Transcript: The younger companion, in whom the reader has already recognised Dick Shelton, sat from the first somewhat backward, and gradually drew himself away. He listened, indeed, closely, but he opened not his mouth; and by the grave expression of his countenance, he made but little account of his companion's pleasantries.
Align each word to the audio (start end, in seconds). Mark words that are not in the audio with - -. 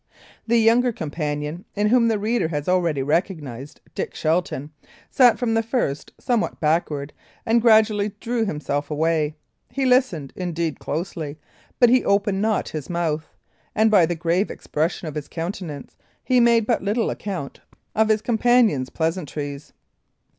The 0.47 0.57
younger 0.57 0.91
companion, 0.91 1.63
in 1.75 1.89
whom 1.89 2.07
the 2.07 2.17
reader 2.17 2.47
has 2.47 2.67
already 2.67 3.03
recognised 3.03 3.81
Dick 3.93 4.15
Shelton, 4.15 4.71
sat 5.11 5.37
from 5.37 5.53
the 5.53 5.61
first 5.61 6.11
somewhat 6.19 6.59
backward, 6.59 7.13
and 7.45 7.61
gradually 7.61 8.13
drew 8.19 8.43
himself 8.43 8.89
away. 8.89 9.35
He 9.69 9.85
listened, 9.85 10.33
indeed, 10.35 10.79
closely, 10.79 11.37
but 11.79 11.89
he 11.91 12.03
opened 12.03 12.41
not 12.41 12.69
his 12.69 12.89
mouth; 12.89 13.27
and 13.75 13.91
by 13.91 14.07
the 14.07 14.15
grave 14.15 14.49
expression 14.49 15.07
of 15.07 15.13
his 15.13 15.27
countenance, 15.27 15.95
he 16.23 16.39
made 16.39 16.65
but 16.65 16.81
little 16.81 17.11
account 17.11 17.61
of 17.93 18.09
his 18.09 18.23
companion's 18.23 18.89
pleasantries. 18.89 19.71